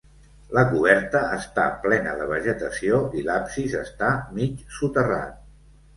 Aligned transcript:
La 0.57 0.61
coberta 0.69 1.19
està 1.35 1.67
plena 1.83 2.15
de 2.21 2.27
vegetació 2.31 3.03
i 3.21 3.25
l'absis 3.29 3.77
està 3.85 4.11
mig 4.39 4.69
soterrat. 4.79 5.41